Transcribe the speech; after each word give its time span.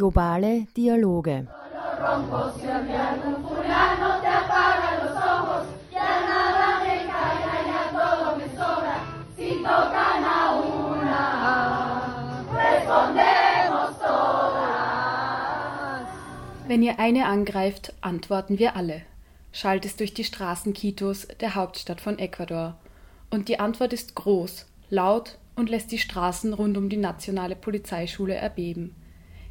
Globale 0.00 0.66
Dialoge. 0.74 1.46
Wenn 16.66 16.82
ihr 16.82 16.98
eine 16.98 17.26
angreift, 17.26 17.92
antworten 18.00 18.58
wir 18.58 18.76
alle, 18.76 19.02
schallt 19.52 19.84
es 19.84 19.96
durch 19.96 20.14
die 20.14 20.24
Straßen 20.24 20.72
Quitos, 20.72 21.28
der 21.40 21.54
Hauptstadt 21.54 22.00
von 22.00 22.18
Ecuador. 22.18 22.78
Und 23.28 23.48
die 23.48 23.60
Antwort 23.60 23.92
ist 23.92 24.14
groß, 24.14 24.64
laut 24.88 25.36
und 25.56 25.68
lässt 25.68 25.92
die 25.92 25.98
Straßen 25.98 26.54
rund 26.54 26.78
um 26.78 26.88
die 26.88 26.96
nationale 26.96 27.54
Polizeischule 27.54 28.34
erbeben. 28.34 28.94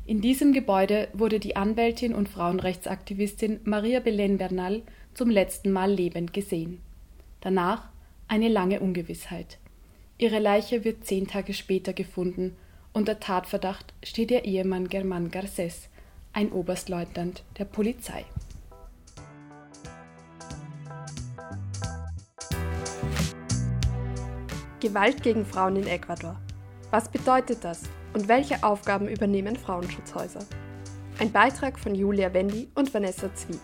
In 0.10 0.22
diesem 0.22 0.54
Gebäude 0.54 1.08
wurde 1.14 1.40
die 1.40 1.56
Anwältin 1.56 2.16
und 2.16 2.28
Frauenrechtsaktivistin 2.28 3.60
Maria 3.64 4.00
Belén 4.00 4.38
Bernal 4.38 4.82
zum 5.14 5.30
letzten 5.30 5.72
Mal 5.72 5.92
lebend 5.92 6.34
gesehen. 6.34 6.82
Danach 7.42 7.90
eine 8.28 8.48
lange 8.48 8.80
Ungewissheit. 8.80 9.60
Ihre 10.18 10.40
Leiche 10.40 10.84
wird 10.84 11.06
zehn 11.06 11.28
Tage 11.28 11.54
später 11.54 11.94
gefunden. 11.94 12.56
Unter 12.92 13.20
Tatverdacht 13.20 13.94
steht 14.04 14.32
ihr 14.32 14.46
Ehemann 14.46 14.88
Germán 14.88 15.30
Garcés, 15.30 15.90
ein 16.34 16.52
Oberstleutnant 16.52 17.44
der 17.60 17.66
Polizei. 17.66 18.26
Gewalt 24.80 25.22
gegen 25.22 25.46
Frauen 25.46 25.76
in 25.76 25.86
Ecuador. 25.86 26.36
Was 26.90 27.12
bedeutet 27.12 27.64
das 27.64 27.84
und 28.14 28.28
welche 28.28 28.64
Aufgaben 28.64 29.08
übernehmen 29.08 29.56
Frauenschutzhäuser? 29.56 30.46
Ein 31.20 31.32
Beitrag 31.32 31.78
von 31.78 31.96
Julia 31.96 32.34
Wendy 32.34 32.70
und 32.76 32.94
Vanessa 32.94 33.34
Zwieb. 33.36 33.60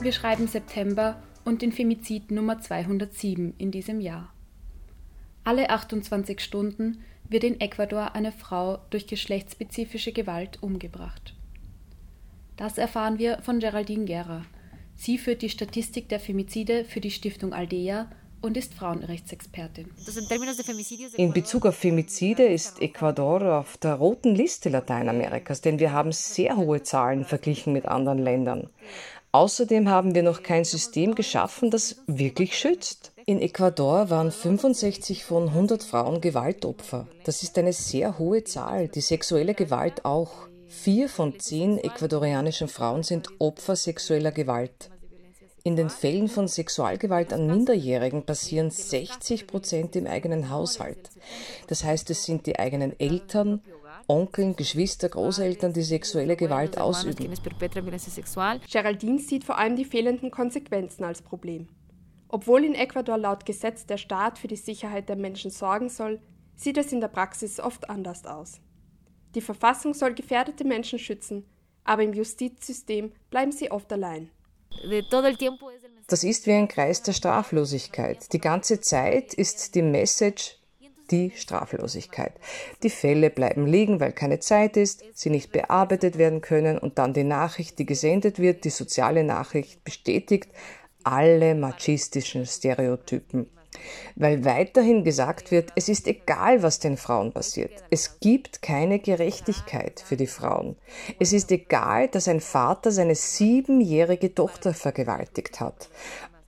Wir 0.00 0.12
schreiben 0.12 0.48
September 0.48 1.22
und 1.44 1.62
den 1.62 1.72
Femizid 1.72 2.30
Nummer 2.30 2.60
207 2.60 3.54
in 3.58 3.70
diesem 3.70 4.00
Jahr. 4.00 4.32
Alle 5.44 5.70
28 5.70 6.40
Stunden 6.40 7.02
wird 7.28 7.44
in 7.44 7.60
Ecuador 7.60 8.14
eine 8.14 8.32
Frau 8.32 8.78
durch 8.90 9.06
geschlechtsspezifische 9.06 10.12
Gewalt 10.12 10.62
umgebracht. 10.62 11.34
Das 12.56 12.78
erfahren 12.78 13.18
wir 13.18 13.42
von 13.42 13.58
Geraldine 13.58 14.04
Guerra. 14.04 14.42
Sie 14.96 15.18
führt 15.18 15.42
die 15.42 15.48
Statistik 15.48 16.08
der 16.08 16.20
Femizide 16.20 16.84
für 16.84 17.00
die 17.00 17.10
Stiftung 17.10 17.52
Aldea 17.52 18.10
und 18.42 18.56
ist 18.56 18.74
Frauenrechtsexpertin. 18.74 19.90
In 21.16 21.32
Bezug 21.32 21.64
auf 21.64 21.76
Femizide 21.76 22.44
ist 22.44 22.82
Ecuador 22.82 23.58
auf 23.58 23.76
der 23.78 23.94
roten 23.94 24.34
Liste 24.34 24.68
Lateinamerikas, 24.68 25.60
denn 25.60 25.78
wir 25.78 25.92
haben 25.92 26.12
sehr 26.12 26.56
hohe 26.56 26.82
Zahlen 26.82 27.24
verglichen 27.24 27.72
mit 27.72 27.86
anderen 27.86 28.18
Ländern. 28.18 28.68
Außerdem 29.30 29.88
haben 29.88 30.14
wir 30.14 30.22
noch 30.22 30.42
kein 30.42 30.64
System 30.64 31.14
geschaffen, 31.14 31.70
das 31.70 32.02
wirklich 32.06 32.58
schützt. 32.58 33.12
In 33.24 33.40
Ecuador 33.40 34.10
waren 34.10 34.30
65 34.30 35.24
von 35.24 35.48
100 35.48 35.82
Frauen 35.84 36.20
Gewaltopfer. 36.20 37.06
Das 37.24 37.42
ist 37.42 37.56
eine 37.56 37.72
sehr 37.72 38.18
hohe 38.18 38.44
Zahl, 38.44 38.88
die 38.88 39.00
sexuelle 39.00 39.54
Gewalt 39.54 40.04
auch. 40.04 40.48
Vier 40.72 41.08
von 41.10 41.38
zehn 41.38 41.78
ecuadorianischen 41.78 42.66
Frauen 42.66 43.02
sind 43.02 43.28
Opfer 43.38 43.76
sexueller 43.76 44.32
Gewalt. 44.32 44.90
In 45.64 45.76
den 45.76 45.90
Fällen 45.90 46.28
von 46.28 46.48
Sexualgewalt 46.48 47.32
an 47.32 47.46
Minderjährigen 47.46 48.24
passieren 48.24 48.70
60 48.70 49.46
Prozent 49.46 49.94
im 49.94 50.06
eigenen 50.06 50.50
Haushalt. 50.50 51.10
Das 51.68 51.84
heißt, 51.84 52.10
es 52.10 52.24
sind 52.24 52.46
die 52.46 52.58
eigenen 52.58 52.98
Eltern, 52.98 53.60
Onkeln, 54.08 54.56
Geschwister, 54.56 55.10
Großeltern, 55.10 55.72
die 55.72 55.82
sexuelle 55.82 56.36
Gewalt 56.36 56.78
ausüben. 56.78 57.32
Geraldine 58.72 59.18
sieht 59.20 59.44
vor 59.44 59.58
allem 59.58 59.76
die 59.76 59.84
fehlenden 59.84 60.30
Konsequenzen 60.30 61.04
als 61.04 61.22
Problem. 61.22 61.68
Obwohl 62.28 62.64
in 62.64 62.74
Ecuador 62.74 63.18
laut 63.18 63.44
Gesetz 63.44 63.84
der 63.86 63.98
Staat 63.98 64.38
für 64.38 64.48
die 64.48 64.56
Sicherheit 64.56 65.08
der 65.08 65.16
Menschen 65.16 65.50
sorgen 65.50 65.90
soll, 65.90 66.18
sieht 66.56 66.78
es 66.78 66.92
in 66.92 67.00
der 67.00 67.08
Praxis 67.08 67.60
oft 67.60 67.88
anders 67.90 68.24
aus. 68.26 68.60
Die 69.34 69.40
Verfassung 69.40 69.94
soll 69.94 70.14
gefährdete 70.14 70.64
Menschen 70.64 70.98
schützen, 70.98 71.44
aber 71.84 72.02
im 72.02 72.12
Justizsystem 72.12 73.12
bleiben 73.30 73.52
sie 73.52 73.70
oft 73.70 73.92
allein. 73.92 74.30
Das 76.06 76.24
ist 76.24 76.46
wie 76.46 76.52
ein 76.52 76.68
Kreis 76.68 77.02
der 77.02 77.12
Straflosigkeit. 77.12 78.32
Die 78.32 78.40
ganze 78.40 78.80
Zeit 78.80 79.34
ist 79.34 79.74
die 79.74 79.82
Message 79.82 80.58
die 81.10 81.30
Straflosigkeit. 81.34 82.32
Die 82.82 82.90
Fälle 82.90 83.30
bleiben 83.30 83.66
liegen, 83.66 84.00
weil 84.00 84.12
keine 84.12 84.40
Zeit 84.40 84.76
ist, 84.76 85.04
sie 85.12 85.30
nicht 85.30 85.52
bearbeitet 85.52 86.16
werden 86.16 86.40
können 86.40 86.78
und 86.78 86.98
dann 86.98 87.12
die 87.12 87.24
Nachricht, 87.24 87.78
die 87.78 87.86
gesendet 87.86 88.38
wird, 88.38 88.64
die 88.64 88.70
soziale 88.70 89.22
Nachricht 89.22 89.84
bestätigt 89.84 90.48
alle 91.04 91.54
machistischen 91.54 92.46
Stereotypen. 92.46 93.48
Weil 94.16 94.44
weiterhin 94.44 95.04
gesagt 95.04 95.50
wird, 95.50 95.70
es 95.74 95.88
ist 95.88 96.06
egal, 96.06 96.62
was 96.62 96.78
den 96.78 96.96
Frauen 96.96 97.32
passiert. 97.32 97.72
Es 97.90 98.20
gibt 98.20 98.62
keine 98.62 98.98
Gerechtigkeit 98.98 100.02
für 100.04 100.16
die 100.16 100.26
Frauen. 100.26 100.76
Es 101.18 101.32
ist 101.32 101.50
egal, 101.50 102.08
dass 102.08 102.28
ein 102.28 102.40
Vater 102.40 102.90
seine 102.92 103.14
siebenjährige 103.14 104.34
Tochter 104.34 104.74
vergewaltigt 104.74 105.60
hat. 105.60 105.88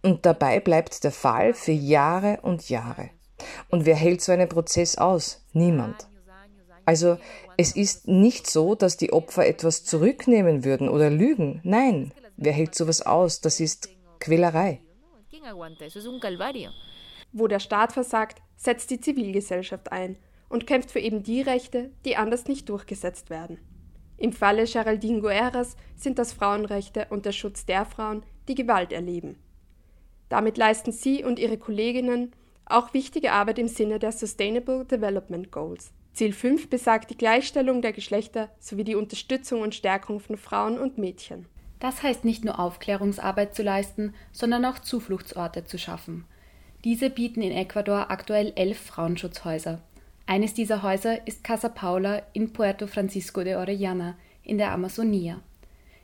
Und 0.02 0.26
dabei 0.26 0.60
bleibt 0.60 1.02
der 1.02 1.12
Fall 1.12 1.54
für 1.54 1.72
Jahre 1.72 2.40
und 2.42 2.68
Jahre. 2.68 3.10
Und 3.70 3.86
wer 3.86 3.96
hält 3.96 4.20
so 4.20 4.32
einen 4.32 4.48
Prozess 4.48 4.98
aus? 4.98 5.42
Niemand. 5.52 6.06
Also 6.84 7.16
es 7.56 7.74
ist 7.74 8.08
nicht 8.08 8.48
so, 8.48 8.74
dass 8.74 8.96
die 8.96 9.12
Opfer 9.12 9.46
etwas 9.46 9.84
zurücknehmen 9.84 10.64
würden 10.64 10.88
oder 10.88 11.08
lügen. 11.08 11.60
Nein, 11.64 12.12
wer 12.36 12.52
hält 12.52 12.74
sowas 12.74 13.00
aus? 13.02 13.40
Das 13.40 13.60
ist 13.60 13.88
Quälerei. 14.20 14.80
Wo 17.36 17.48
der 17.48 17.58
Staat 17.58 17.92
versagt, 17.92 18.40
setzt 18.56 18.90
die 18.90 19.00
Zivilgesellschaft 19.00 19.90
ein 19.90 20.16
und 20.48 20.68
kämpft 20.68 20.92
für 20.92 21.00
eben 21.00 21.24
die 21.24 21.42
Rechte, 21.42 21.90
die 22.04 22.14
anders 22.16 22.46
nicht 22.46 22.68
durchgesetzt 22.68 23.28
werden. 23.28 23.58
Im 24.16 24.32
Falle 24.32 24.66
Geraldine 24.66 25.20
Guerras 25.20 25.76
sind 25.96 26.20
das 26.20 26.32
Frauenrechte 26.32 27.08
und 27.10 27.26
der 27.26 27.32
Schutz 27.32 27.66
der 27.66 27.86
Frauen, 27.86 28.22
die 28.46 28.54
Gewalt 28.54 28.92
erleben. 28.92 29.36
Damit 30.28 30.56
leisten 30.56 30.92
sie 30.92 31.24
und 31.24 31.40
ihre 31.40 31.58
Kolleginnen 31.58 32.30
auch 32.66 32.94
wichtige 32.94 33.32
Arbeit 33.32 33.58
im 33.58 33.66
Sinne 33.66 33.98
der 33.98 34.12
Sustainable 34.12 34.84
Development 34.84 35.50
Goals. 35.50 35.92
Ziel 36.12 36.32
5 36.32 36.70
besagt 36.70 37.10
die 37.10 37.18
Gleichstellung 37.18 37.82
der 37.82 37.92
Geschlechter 37.92 38.48
sowie 38.60 38.84
die 38.84 38.94
Unterstützung 38.94 39.60
und 39.60 39.74
Stärkung 39.74 40.20
von 40.20 40.36
Frauen 40.36 40.78
und 40.78 40.98
Mädchen. 40.98 41.46
Das 41.80 42.04
heißt 42.04 42.24
nicht 42.24 42.44
nur 42.44 42.60
Aufklärungsarbeit 42.60 43.56
zu 43.56 43.64
leisten, 43.64 44.14
sondern 44.30 44.64
auch 44.64 44.78
Zufluchtsorte 44.78 45.64
zu 45.64 45.78
schaffen. 45.78 46.26
Diese 46.84 47.08
bieten 47.08 47.40
in 47.40 47.50
Ecuador 47.50 48.10
aktuell 48.10 48.52
elf 48.56 48.78
Frauenschutzhäuser. 48.78 49.80
Eines 50.26 50.52
dieser 50.52 50.82
Häuser 50.82 51.26
ist 51.26 51.42
Casa 51.42 51.70
Paula 51.70 52.22
in 52.34 52.52
Puerto 52.52 52.86
Francisco 52.86 53.42
de 53.42 53.54
Orellana 53.54 54.18
in 54.42 54.58
der 54.58 54.70
Amazonia. 54.70 55.40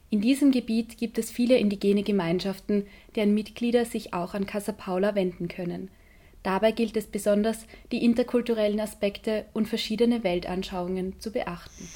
In 0.08 0.22
diesem 0.22 0.52
Gebiet 0.52 0.96
gibt 0.96 1.18
es 1.18 1.30
viele 1.30 1.58
indigene 1.58 2.02
Gemeinschaften, 2.02 2.86
deren 3.14 3.34
Mitglieder 3.34 3.84
sich 3.84 4.14
auch 4.14 4.32
an 4.32 4.46
Casa 4.46 4.72
Paula 4.72 5.14
wenden 5.14 5.48
können. 5.48 5.90
Dabei 6.42 6.72
gilt 6.72 6.96
es 6.96 7.06
besonders, 7.06 7.66
die 7.92 8.02
interkulturellen 8.02 8.80
Aspekte 8.80 9.44
und 9.52 9.68
verschiedene 9.68 10.24
Weltanschauungen 10.24 11.20
zu 11.20 11.30
beachten. 11.30 11.88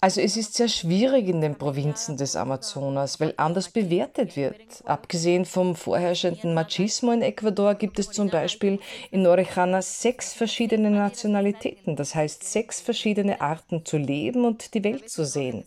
Also 0.00 0.20
es 0.20 0.36
ist 0.36 0.54
sehr 0.54 0.68
schwierig 0.68 1.28
in 1.28 1.40
den 1.40 1.54
Provinzen 1.56 2.16
des 2.18 2.36
Amazonas, 2.36 3.18
weil 3.20 3.32
anders 3.38 3.70
bewertet 3.70 4.36
wird. 4.36 4.82
Abgesehen 4.84 5.46
vom 5.46 5.76
vorherrschenden 5.76 6.52
Machismo 6.52 7.12
in 7.12 7.22
Ecuador 7.22 7.74
gibt 7.74 7.98
es 7.98 8.10
zum 8.10 8.28
Beispiel 8.28 8.78
in 9.10 9.26
Orejana 9.26 9.80
sechs 9.80 10.34
verschiedene 10.34 10.90
Nationalitäten, 10.90 11.96
das 11.96 12.14
heißt 12.14 12.44
sechs 12.44 12.80
verschiedene 12.80 13.40
Arten 13.40 13.86
zu 13.86 13.96
leben 13.96 14.44
und 14.44 14.74
die 14.74 14.84
Welt 14.84 15.08
zu 15.08 15.24
sehen. 15.24 15.64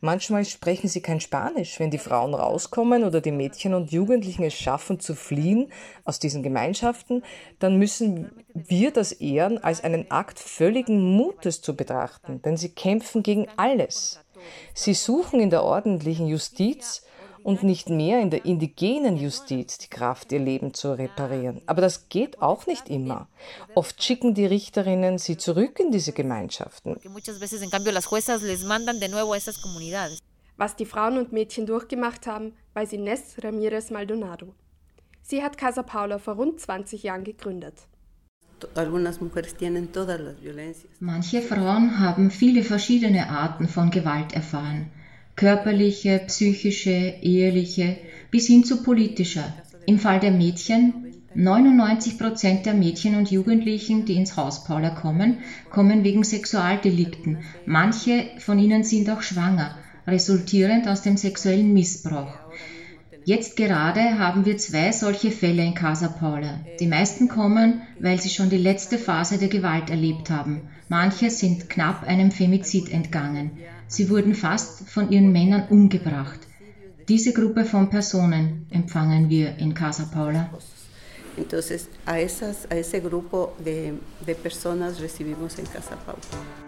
Manchmal 0.00 0.44
sprechen 0.44 0.88
sie 0.88 1.00
kein 1.00 1.20
Spanisch. 1.20 1.80
Wenn 1.80 1.90
die 1.90 1.98
Frauen 1.98 2.34
rauskommen 2.34 3.02
oder 3.02 3.20
die 3.20 3.32
Mädchen 3.32 3.74
und 3.74 3.90
Jugendlichen 3.90 4.44
es 4.44 4.54
schaffen 4.54 5.00
zu 5.00 5.14
fliehen 5.14 5.72
aus 6.04 6.20
diesen 6.20 6.44
Gemeinschaften, 6.44 7.24
dann 7.58 7.76
müssen 7.78 8.30
wir 8.66 8.90
das 8.92 9.12
ehren 9.12 9.62
als 9.62 9.84
einen 9.84 10.10
Akt 10.10 10.38
völligen 10.38 11.00
Mutes 11.16 11.60
zu 11.62 11.76
betrachten, 11.76 12.42
denn 12.42 12.56
sie 12.56 12.70
kämpfen 12.70 13.22
gegen 13.22 13.46
alles. 13.56 14.20
Sie 14.74 14.94
suchen 14.94 15.40
in 15.40 15.50
der 15.50 15.64
ordentlichen 15.64 16.26
Justiz 16.26 17.02
und 17.42 17.62
nicht 17.62 17.88
mehr 17.88 18.20
in 18.20 18.30
der 18.30 18.44
indigenen 18.44 19.16
Justiz 19.16 19.78
die 19.78 19.88
Kraft, 19.88 20.32
ihr 20.32 20.38
Leben 20.38 20.74
zu 20.74 20.92
reparieren. 20.92 21.62
Aber 21.66 21.80
das 21.80 22.08
geht 22.08 22.42
auch 22.42 22.66
nicht 22.66 22.88
immer. 22.88 23.28
Oft 23.74 24.02
schicken 24.02 24.34
die 24.34 24.46
Richterinnen 24.46 25.18
sie 25.18 25.36
zurück 25.36 25.80
in 25.80 25.90
diese 25.90 26.12
Gemeinschaften. 26.12 26.96
Was 30.56 30.76
die 30.76 30.86
Frauen 30.86 31.18
und 31.18 31.32
Mädchen 31.32 31.66
durchgemacht 31.66 32.26
haben, 32.26 32.52
weiß 32.74 32.92
Ines 32.92 33.36
Ramirez 33.42 33.90
Maldonado. 33.90 34.54
Sie 35.22 35.42
hat 35.42 35.56
Casa 35.56 35.82
Paula 35.82 36.18
vor 36.18 36.34
rund 36.34 36.60
20 36.60 37.02
Jahren 37.02 37.22
gegründet. 37.22 37.74
Manche 41.00 41.42
Frauen 41.42 41.98
haben 42.00 42.30
viele 42.30 42.62
verschiedene 42.62 43.28
Arten 43.30 43.68
von 43.68 43.90
Gewalt 43.90 44.32
erfahren. 44.32 44.86
Körperliche, 45.36 46.22
psychische, 46.26 47.14
eheliche 47.22 47.96
bis 48.30 48.46
hin 48.46 48.64
zu 48.64 48.82
politischer. 48.82 49.54
Im 49.86 49.98
Fall 49.98 50.20
der 50.20 50.32
Mädchen 50.32 51.08
99 51.34 52.18
Prozent 52.18 52.66
der 52.66 52.74
Mädchen 52.74 53.14
und 53.14 53.30
Jugendlichen, 53.30 54.04
die 54.06 54.14
ins 54.14 54.36
Haus 54.36 54.64
Paula 54.64 54.90
kommen, 54.90 55.38
kommen 55.70 56.02
wegen 56.02 56.24
Sexualdelikten. 56.24 57.38
Manche 57.66 58.30
von 58.38 58.58
ihnen 58.58 58.82
sind 58.82 59.08
auch 59.10 59.22
schwanger, 59.22 59.76
resultierend 60.06 60.88
aus 60.88 61.02
dem 61.02 61.16
sexuellen 61.16 61.72
Missbrauch. 61.72 62.34
Jetzt 63.28 63.56
gerade 63.56 64.18
haben 64.18 64.46
wir 64.46 64.56
zwei 64.56 64.90
solche 64.90 65.30
Fälle 65.30 65.62
in 65.62 65.74
Casa 65.74 66.08
Paula. 66.08 66.60
Die 66.80 66.86
meisten 66.86 67.28
kommen, 67.28 67.82
weil 68.00 68.18
sie 68.18 68.30
schon 68.30 68.48
die 68.48 68.56
letzte 68.56 68.96
Phase 68.96 69.36
der 69.36 69.48
Gewalt 69.48 69.90
erlebt 69.90 70.30
haben. 70.30 70.62
Manche 70.88 71.28
sind 71.28 71.68
knapp 71.68 72.04
einem 72.04 72.30
Femizid 72.30 72.90
entgangen. 72.90 73.50
Sie 73.86 74.08
wurden 74.08 74.34
fast 74.34 74.88
von 74.88 75.10
ihren 75.10 75.30
Männern 75.30 75.68
umgebracht. 75.68 76.40
Diese 77.06 77.34
Gruppe 77.34 77.66
von 77.66 77.90
Personen 77.90 78.66
empfangen 78.70 79.28
wir 79.28 79.58
in 79.58 79.74
Casa 79.74 80.04
Paula. 80.04 80.48
Entonces, 81.36 81.86
a, 82.06 82.18
esas, 82.18 82.66
a 82.70 82.76
ese 82.76 82.98
grupo 83.02 83.52
de, 83.62 83.92
de 84.26 84.34
personas 84.36 85.00
recibimos 85.00 85.58
en 85.58 85.66
Casa 85.66 85.96
Paula. 85.96 86.67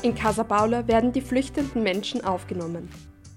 In 0.00 0.14
Casa 0.14 0.44
Paula 0.44 0.86
werden 0.86 1.12
die 1.12 1.20
flüchtenden 1.20 1.82
Menschen 1.82 2.22
aufgenommen. 2.24 2.88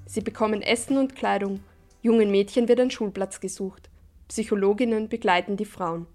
Sie 0.05 0.21
bekommen 0.21 0.61
Essen 0.61 0.99
und 0.99 1.15
Kleidung. 1.15 1.61
Jungen 2.03 2.29
Mädchen 2.29 2.67
wird 2.67 2.79
ein 2.79 2.91
Schulplatz 2.91 3.39
gesucht. 3.39 3.89
Psychologinnen 4.27 5.09
begleiten 5.09 5.57
die 5.57 5.65
Frauen. 5.65 6.05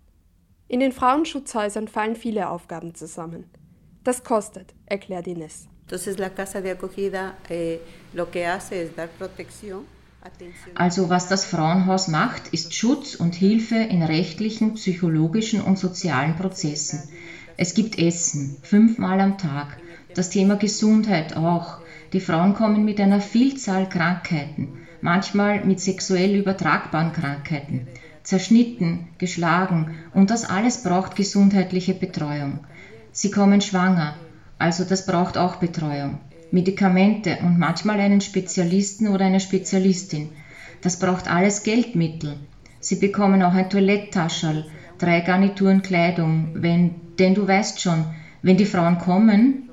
In 0.69 0.79
den 0.79 0.93
Frauenschutzhäusern 0.93 1.89
fallen 1.89 2.15
viele 2.15 2.49
Aufgaben 2.49 2.95
zusammen. 2.95 3.51
Das 4.05 4.23
kostet, 4.23 4.73
erklärt 4.87 5.27
Ines. 5.27 5.67
Eh, 7.49 7.79
also 10.75 11.11
was 11.11 11.29
das 11.29 11.45
Frauenhaus 11.45 12.07
macht, 12.07 12.49
ist 12.49 12.73
Schutz 12.73 13.17
und 13.17 13.35
Hilfe 13.35 13.75
in 13.75 14.03
rechtlichen, 14.03 14.75
psychologischen 14.75 15.61
und 15.61 15.77
sozialen 15.77 16.37
Prozessen. 16.37 17.09
Es 17.57 17.75
gibt 17.75 17.99
Essen, 17.99 18.59
fünfmal 18.63 19.21
am 19.21 19.39
Tag, 19.39 19.79
das 20.17 20.31
Thema 20.31 20.57
Gesundheit 20.57 21.37
auch. 21.37 21.79
Die 22.13 22.21
Frauen 22.21 22.55
kommen 22.55 22.85
mit 22.85 23.01
einer 23.01 23.21
Vielzahl 23.21 23.89
Krankheiten, 23.89 24.79
manchmal 25.03 25.65
mit 25.65 25.81
sexuell 25.81 26.35
übertragbaren 26.37 27.13
Krankheiten, 27.13 27.87
zerschnitten, 28.23 29.09
geschlagen 29.19 29.99
und 30.15 30.31
das 30.31 30.49
alles 30.49 30.83
braucht 30.83 31.17
gesundheitliche 31.17 31.95
Betreuung. 31.95 32.61
Sie 33.13 33.31
kommen 33.31 33.61
schwanger, 33.61 34.17
also 34.59 34.85
das 34.85 35.05
braucht 35.05 35.37
auch 35.37 35.57
Betreuung. 35.57 36.21
Medikamente 36.51 37.39
und 37.43 37.59
manchmal 37.59 38.01
einen 38.01 38.21
Spezialisten 38.21 39.09
oder 39.09 39.27
eine 39.27 39.41
Spezialistin. 39.41 40.31
Das 40.81 40.99
braucht 40.99 41.29
alles 41.29 41.63
Geldmittel. 41.63 42.39
Sie 42.81 42.97
bekommen 42.97 43.43
auch 43.43 43.53
ein 43.53 43.69
Toiletttaschel, 43.69 44.65
drei 44.99 45.21
Garnituren 45.21 45.83
Kleidung, 45.83 46.51
wenn, 46.55 46.95
denn 47.19 47.35
du 47.35 47.47
weißt 47.47 47.81
schon, 47.81 48.07
wenn 48.43 48.57
die 48.57 48.65
Frauen 48.65 48.99
kommen, 48.99 49.66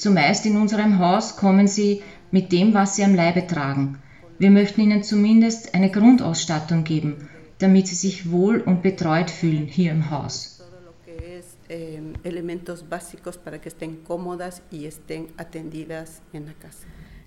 Zumeist 0.00 0.46
in 0.46 0.56
unserem 0.56 0.98
Haus 0.98 1.36
kommen 1.36 1.66
sie 1.66 2.02
mit 2.30 2.52
dem, 2.52 2.72
was 2.72 2.96
sie 2.96 3.04
am 3.04 3.14
Leibe 3.14 3.46
tragen. 3.46 3.98
Wir 4.38 4.50
möchten 4.50 4.80
ihnen 4.80 5.02
zumindest 5.02 5.74
eine 5.74 5.90
Grundausstattung 5.90 6.84
geben, 6.84 7.28
damit 7.58 7.86
sie 7.86 7.96
sich 7.96 8.30
wohl 8.30 8.62
und 8.62 8.80
betreut 8.80 9.30
fühlen 9.30 9.66
hier 9.66 9.92
im 9.92 10.10
Haus. 10.10 10.64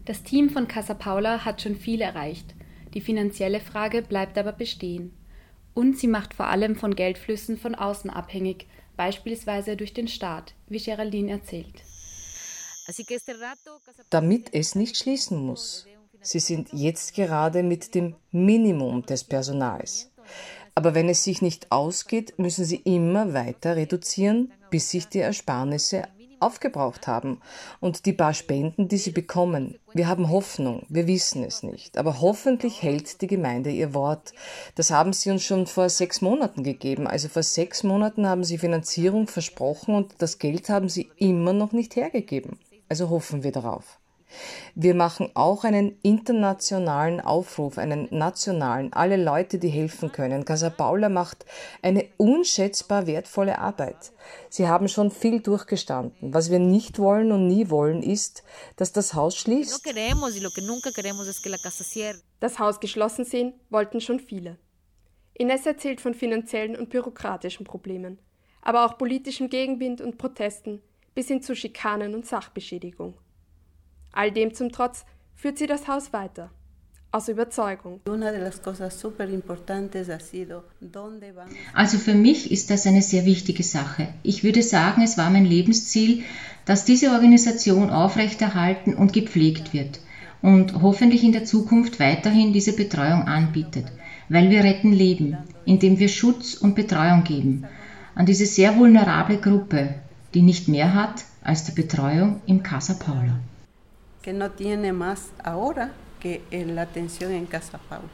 Das 0.06 0.24
Team 0.24 0.50
von 0.50 0.68
Casa 0.68 0.96
Paula 0.96 1.46
hat 1.46 1.62
schon 1.62 1.76
viel 1.76 2.02
erreicht. 2.02 2.56
Die 2.96 3.02
finanzielle 3.02 3.60
Frage 3.60 4.02
bleibt 4.02 4.40
aber 4.40 4.52
bestehen. 4.52 5.14
Und 5.76 6.00
sie 6.00 6.08
macht 6.08 6.34
vor 6.34 6.48
allem 6.48 6.76
von 6.76 6.96
Geldflüssen 6.96 7.58
von 7.58 7.76
außen 7.76 8.10
abhängig, 8.10 8.66
beispielsweise 8.98 9.78
durch 9.78 9.94
den 9.94 10.08
Staat, 10.08 10.56
wie 10.68 10.80
Geraldine 10.80 11.34
erzählt. 11.34 11.84
Damit 14.10 14.54
es 14.54 14.76
nicht 14.76 14.98
schließen 14.98 15.38
muss. 15.38 15.88
Sie 16.22 16.40
sind 16.40 16.70
jetzt 16.72 17.16
gerade 17.16 17.64
mit 17.64 17.96
dem 17.96 18.16
Minimum 18.32 19.06
des 19.06 19.24
Personals. 19.24 20.10
Aber 20.76 20.96
wenn 20.96 21.10
es 21.10 21.24
sich 21.24 21.42
nicht 21.42 21.72
ausgeht, 21.72 22.40
müssen 22.40 22.66
sie 22.66 22.78
immer 22.78 23.34
weiter 23.34 23.76
reduzieren, 23.76 24.52
bis 24.70 24.90
sich 24.90 25.08
die 25.08 25.20
Ersparnisse 25.20 26.08
aufgebraucht 26.40 27.08
haben. 27.08 27.42
Und 27.80 28.06
die 28.06 28.14
paar 28.14 28.34
Spenden, 28.34 28.88
die 28.88 28.98
sie 28.98 29.12
bekommen, 29.12 29.80
wir 29.94 30.08
haben 30.08 30.30
Hoffnung, 30.30 30.86
wir 30.90 31.08
wissen 31.08 31.44
es 31.44 31.64
nicht. 31.64 31.98
Aber 31.98 32.22
hoffentlich 32.22 32.82
hält 32.84 33.22
die 33.22 33.28
Gemeinde 33.28 33.72
ihr 33.72 33.94
Wort. 33.94 34.34
Das 34.76 34.92
haben 34.92 35.14
sie 35.14 35.32
uns 35.32 35.44
schon 35.44 35.68
vor 35.68 35.90
sechs 35.90 36.22
Monaten 36.22 36.64
gegeben. 36.64 37.08
Also 37.08 37.30
vor 37.30 37.44
sechs 37.44 37.84
Monaten 37.84 38.28
haben 38.28 38.44
sie 38.44 38.58
Finanzierung 38.58 39.28
versprochen 39.28 39.96
und 39.96 40.16
das 40.20 40.38
Geld 40.38 40.70
haben 40.70 40.90
sie 40.90 41.10
immer 41.18 41.54
noch 41.54 41.72
nicht 41.72 41.96
hergegeben. 41.96 42.60
Also 42.94 43.10
hoffen 43.10 43.42
wir 43.42 43.52
darauf. 43.52 44.00
Wir 44.76 44.94
machen 44.94 45.32
auch 45.34 45.64
einen 45.64 45.98
internationalen 46.04 47.22
Aufruf, 47.22 47.80
einen 47.80 48.08
nationalen, 48.12 48.94
alle 48.94 49.18
Leute, 49.18 49.58
die 49.58 49.70
helfen 49.70 50.12
können. 50.12 50.46
Casa 50.46 50.70
Paula 50.70 51.10
macht 51.10 51.44
eine 51.82 52.06
unschätzbar 52.18 53.08
wertvolle 53.08 53.58
Arbeit. 53.58 54.12
Sie 54.52 54.68
haben 54.68 54.88
schon 54.90 55.10
viel 55.10 55.40
durchgestanden. 55.40 56.32
Was 56.36 56.52
wir 56.52 56.60
nicht 56.60 57.00
wollen 57.00 57.32
und 57.32 57.48
nie 57.48 57.72
wollen, 57.72 58.04
ist, 58.04 58.44
dass 58.76 58.94
das 58.94 59.16
Haus 59.16 59.36
schließt. 59.36 59.84
Das 62.40 62.60
Haus 62.60 62.80
geschlossen 62.80 63.26
sehen 63.26 63.54
wollten 63.72 64.02
schon 64.02 64.20
viele. 64.20 64.60
Ines 65.34 65.66
erzählt 65.66 66.00
von 66.00 66.14
finanziellen 66.14 66.76
und 66.76 66.92
bürokratischen 66.92 67.66
Problemen, 67.66 68.20
aber 68.62 68.86
auch 68.86 69.00
politischem 69.00 69.50
Gegenwind 69.50 70.00
und 70.00 70.20
Protesten, 70.20 70.84
bis 71.16 71.28
hin 71.28 71.42
zu 71.42 71.56
Schikanen 71.56 72.16
und 72.16 72.26
Sachbeschädigung. 72.26 73.14
All 74.12 74.32
dem 74.32 74.54
zum 74.54 74.72
Trotz 74.72 75.06
führt 75.36 75.58
sie 75.58 75.68
das 75.68 75.88
Haus 75.88 76.14
weiter. 76.14 76.50
Aus 77.12 77.28
Überzeugung. 77.28 78.02
Also 81.74 81.98
für 82.00 82.16
mich 82.16 82.52
ist 82.52 82.72
das 82.72 82.88
eine 82.88 83.04
sehr 83.04 83.26
wichtige 83.26 83.62
Sache. 83.62 84.08
Ich 84.24 84.44
würde 84.44 84.64
sagen, 84.64 85.04
es 85.04 85.18
war 85.18 85.30
mein 85.30 85.46
Lebensziel, 85.46 86.24
dass 86.66 86.86
diese 86.86 87.12
Organisation 87.12 87.92
aufrechterhalten 87.92 88.96
und 88.96 89.14
gepflegt 89.14 89.74
wird 89.74 90.00
und 90.42 90.82
hoffentlich 90.82 91.24
in 91.24 91.34
der 91.34 91.46
Zukunft 91.46 92.00
weiterhin 92.00 92.52
diese 92.52 92.74
Betreuung 92.74 93.28
anbietet, 93.28 93.86
weil 94.30 94.50
wir 94.50 94.64
retten 94.64 94.92
Leben, 94.92 95.38
indem 95.66 96.00
wir 96.00 96.10
Schutz 96.10 96.56
und 96.56 96.74
Betreuung 96.74 97.24
geben 97.24 97.68
an 98.16 98.26
diese 98.26 98.46
sehr 98.46 98.78
vulnerable 98.78 99.38
Gruppe, 99.38 99.96
die 100.34 100.42
nicht 100.42 100.68
mehr 100.68 100.94
hat 100.94 101.26
als 101.44 101.66
die 101.66 101.74
Betreuung 101.74 102.42
im 102.46 102.64
Casa 102.64 102.94
Paula. 102.94 103.40
Que 104.22 104.34
no 104.34 104.50
tiene 104.50 104.94
más 104.94 105.30
ahora 105.44 105.92
que 106.20 106.42
la 106.52 106.84
atención 106.84 107.32
en 107.32 107.46
Casa 107.46 107.80
Paula. 107.90 108.08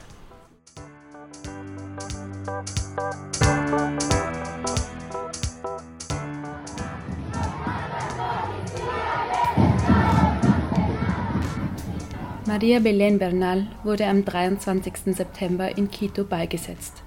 Maria 12.45 12.79
Belén 12.79 13.19
Bernal 13.19 13.67
wurde 13.83 14.07
am 14.07 14.25
23. 14.25 15.15
September 15.15 15.77
in 15.77 15.91
Quito 15.91 16.25
beigesetzt. 16.25 17.03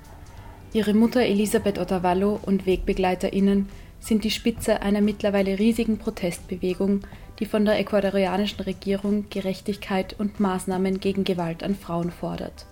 Ihre 0.72 0.94
Mutter 0.94 1.22
Elisabeth 1.26 1.78
Otavallo 1.78 2.38
und 2.46 2.64
WegbegleiterInnen 2.64 3.68
sind 4.02 4.24
die 4.24 4.30
Spitze 4.30 4.82
einer 4.82 5.00
mittlerweile 5.00 5.58
riesigen 5.58 5.96
Protestbewegung, 5.96 7.02
die 7.38 7.46
von 7.46 7.64
der 7.64 7.78
ecuadorianischen 7.78 8.60
Regierung 8.60 9.26
Gerechtigkeit 9.30 10.18
und 10.18 10.40
Maßnahmen 10.40 11.00
gegen 11.00 11.24
Gewalt 11.24 11.62
an 11.62 11.76
Frauen 11.76 12.10
fordert. 12.10 12.66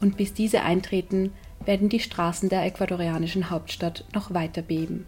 Und 0.00 0.16
bis 0.16 0.34
diese 0.34 0.62
eintreten, 0.62 1.32
werden 1.64 1.88
die 1.88 2.00
Straßen 2.00 2.50
der 2.50 2.64
ecuadorianischen 2.64 3.48
Hauptstadt 3.48 4.04
noch 4.14 4.34
weiter 4.34 4.60
beben. 4.60 5.06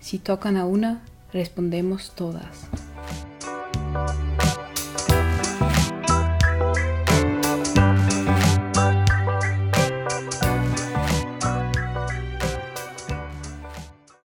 Si 0.00 0.18
tocan 0.18 0.56
a 0.56 0.64
una, 0.66 1.00
respondemos 1.32 2.14
todas. 2.16 2.68